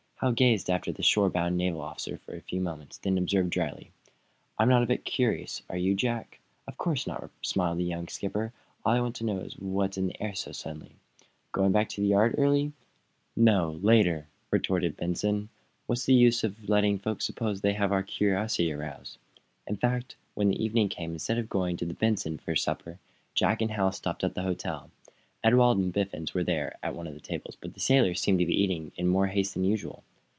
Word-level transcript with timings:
Hal 0.23 0.33
gazed 0.33 0.69
after 0.69 0.91
the 0.91 1.01
shore 1.01 1.31
bound 1.31 1.57
naval 1.57 1.81
officer 1.81 2.15
for 2.15 2.35
a 2.35 2.41
few 2.41 2.61
moments, 2.61 2.99
then 2.99 3.17
observed, 3.17 3.49
dryly: 3.49 3.89
"I'm 4.59 4.69
not 4.69 4.83
a 4.83 4.85
bit 4.85 5.03
curious. 5.03 5.63
Are 5.67 5.77
you, 5.77 5.95
Jack?" 5.95 6.39
"Of 6.67 6.77
course 6.77 7.07
not," 7.07 7.27
smiled 7.41 7.79
the 7.79 7.83
young 7.85 8.07
skipper. 8.07 8.53
"All 8.85 8.93
I 8.93 8.99
want 8.99 9.15
to 9.15 9.23
know 9.23 9.39
is 9.39 9.57
what's 9.57 9.97
in 9.97 10.05
the 10.09 10.21
air 10.21 10.35
so 10.35 10.51
suddenly." 10.51 10.91
"Going 11.51 11.71
back 11.71 11.89
to 11.89 12.01
the 12.01 12.07
yard 12.07 12.35
earlier?" 12.37 12.71
"No; 13.35 13.79
later," 13.81 14.27
retorted 14.51 14.95
Benson. 14.95 15.49
"What 15.87 15.97
is 15.97 16.05
the 16.05 16.13
use 16.13 16.43
of 16.43 16.69
letting 16.69 16.99
folks 16.99 17.25
suppose 17.25 17.61
they 17.61 17.73
have 17.73 17.91
our 17.91 18.03
curiosity 18.03 18.71
aroused?" 18.71 19.17
In 19.65 19.75
fact, 19.75 20.17
when 20.35 20.53
evening 20.53 20.87
came 20.89 21.09
on, 21.09 21.15
instead 21.15 21.39
of 21.39 21.49
going 21.49 21.77
to 21.77 21.85
the 21.87 21.95
"Benson" 21.95 22.37
for 22.37 22.55
supper, 22.55 22.99
Jack 23.33 23.59
and 23.59 23.71
Hal 23.71 23.91
stopped 23.91 24.23
at 24.23 24.35
the 24.35 24.43
hotel. 24.43 24.91
Ewald 25.43 25.79
and 25.79 25.91
Biffens 25.91 26.35
were 26.35 26.43
there, 26.43 26.77
at 26.83 26.93
one 26.93 27.07
of 27.07 27.15
the 27.15 27.19
tables, 27.19 27.57
but 27.59 27.73
the 27.73 27.79
sailors 27.79 28.21
seemed 28.21 28.37
to 28.37 28.45
be 28.45 28.53
eating 28.61 28.91
in 28.95 29.07
more 29.07 29.25
haste 29.25 29.55
than 29.55 29.63
usual. 29.63 30.03